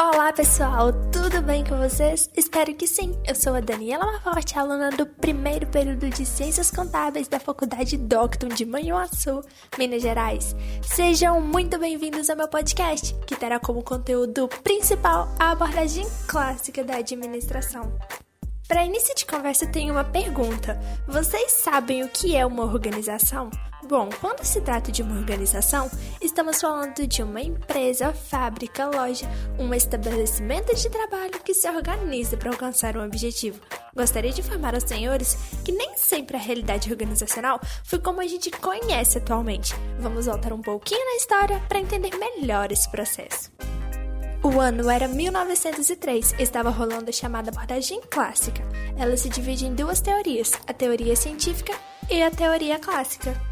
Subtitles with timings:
[0.00, 2.30] Olá pessoal, tudo bem com vocês?
[2.36, 3.20] Espero que sim.
[3.26, 8.46] Eu sou a Daniela Laforte, aluna do primeiro período de Ciências Contábeis da Faculdade Docton
[8.46, 9.42] de Manhuaçu,
[9.76, 10.54] Minas Gerais.
[10.82, 16.98] Sejam muito bem-vindos ao meu podcast, que terá como conteúdo principal a abordagem clássica da
[16.98, 17.92] administração.
[18.68, 20.78] Para início de conversa, tenho uma pergunta.
[21.08, 23.50] Vocês sabem o que é uma organização?
[23.88, 25.90] Bom, quando se trata de uma organização,
[26.20, 29.26] estamos falando de uma empresa, fábrica, loja,
[29.58, 33.58] um estabelecimento de trabalho que se organiza para alcançar um objetivo.
[33.96, 38.50] Gostaria de informar aos senhores que nem sempre a realidade organizacional foi como a gente
[38.50, 39.74] conhece atualmente.
[39.98, 43.50] Vamos voltar um pouquinho na história para entender melhor esse processo.
[44.42, 48.62] O ano era 1903, estava rolando a chamada abordagem clássica.
[48.98, 51.72] Ela se divide em duas teorias, a teoria científica
[52.10, 53.47] e a teoria clássica.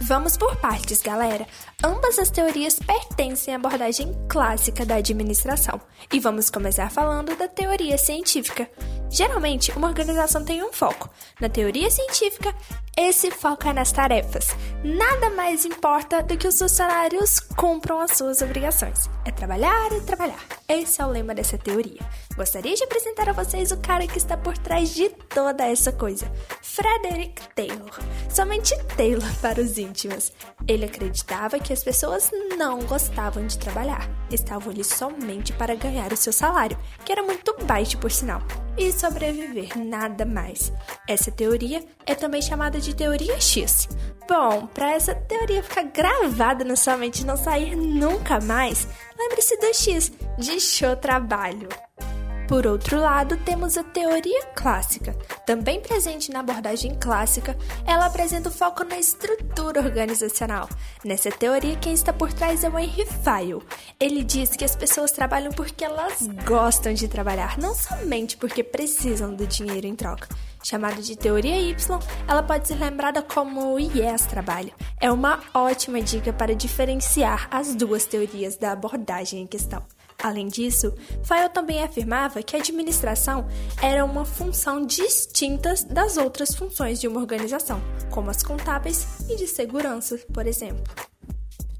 [0.00, 1.46] Vamos por partes, galera.
[1.82, 5.80] Ambas as teorias pertencem à abordagem clássica da administração.
[6.12, 8.70] E vamos começar falando da teoria científica.
[9.10, 11.08] Geralmente, uma organização tem um foco.
[11.40, 12.54] Na teoria científica,
[12.96, 14.48] esse foco é nas tarefas.
[14.82, 19.08] Nada mais importa do que os funcionários cumpram as suas obrigações.
[19.24, 20.42] É trabalhar e trabalhar.
[20.68, 22.00] Esse é o lema dessa teoria.
[22.36, 26.30] Gostaria de apresentar a vocês o cara que está por trás de toda essa coisa,
[26.62, 27.98] Frederick Taylor.
[28.28, 30.32] Somente Taylor para os íntimos.
[30.66, 36.16] Ele acreditava que as pessoas não gostavam de trabalhar, estavam ali somente para ganhar o
[36.16, 38.42] seu salário, que era muito baixo por sinal,
[38.76, 40.72] e sobreviver nada mais.
[41.08, 43.88] Essa teoria é também chamada de teoria X.
[44.28, 49.56] Bom, para essa teoria ficar gravada na sua mente e não sair nunca mais, lembre-se
[49.56, 51.68] do X de show trabalho.
[52.48, 55.12] Por outro lado, temos a teoria clássica.
[55.44, 60.68] Também presente na abordagem clássica, ela apresenta o foco na estrutura organizacional.
[61.04, 63.64] Nessa teoria, quem está por trás é o Henry Fayol.
[63.98, 69.34] Ele diz que as pessoas trabalham porque elas gostam de trabalhar, não somente porque precisam
[69.34, 70.28] do dinheiro em troca.
[70.62, 71.98] Chamada de teoria Y,
[72.28, 74.72] ela pode ser lembrada como o IES trabalho.
[75.00, 79.82] É uma ótima dica para diferenciar as duas teorias da abordagem em questão.
[80.26, 80.92] Além disso,
[81.22, 83.46] Fayol também afirmava que a administração
[83.80, 89.46] era uma função distinta das outras funções de uma organização, como as contábeis e de
[89.46, 90.82] segurança, por exemplo.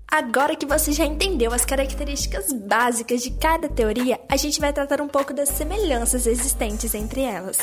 [0.07, 5.01] Agora que você já entendeu as características básicas de cada teoria, a gente vai tratar
[5.01, 7.59] um pouco das semelhanças existentes entre elas.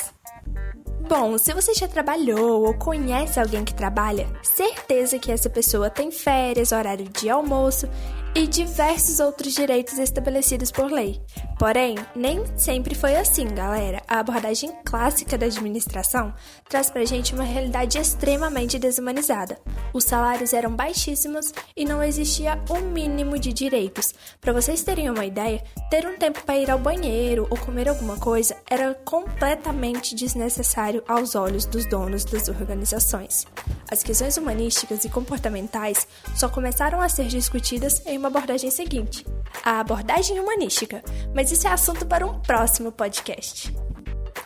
[1.07, 6.11] Bom, se você já trabalhou ou conhece alguém que trabalha, certeza que essa pessoa tem
[6.11, 7.88] férias, horário de almoço
[8.35, 11.21] e diversos outros direitos estabelecidos por lei.
[11.59, 14.01] Porém, nem sempre foi assim, galera.
[14.07, 16.33] A abordagem clássica da administração
[16.67, 19.59] traz pra gente uma realidade extremamente desumanizada.
[19.94, 24.13] Os salários eram baixíssimos e não existia o um mínimo de direitos.
[24.41, 28.17] Para vocês terem uma ideia, ter um tempo para ir ao banheiro ou comer alguma
[28.17, 33.45] coisa era completamente desnecessário aos olhos dos donos das organizações.
[33.91, 39.25] As questões humanísticas e comportamentais só começaram a ser discutidas em uma abordagem seguinte,
[39.63, 43.73] a abordagem humanística, mas isso é assunto para um próximo podcast.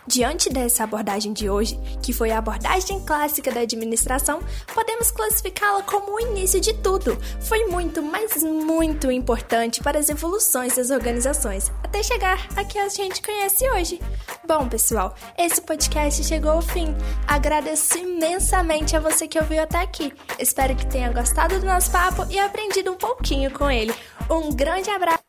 [0.07, 4.40] Diante dessa abordagem de hoje, que foi a abordagem clássica da administração,
[4.73, 7.18] podemos classificá-la como o início de tudo.
[7.41, 12.88] Foi muito, mas muito importante para as evoluções das organizações, até chegar a que a
[12.88, 14.00] gente conhece hoje.
[14.47, 16.96] Bom, pessoal, esse podcast chegou ao fim.
[17.28, 20.13] Agradeço imensamente a você que ouviu até aqui.
[20.40, 23.94] Espero que tenha gostado do nosso papo e aprendido um pouquinho com ele.
[24.29, 25.26] Um grande abraço!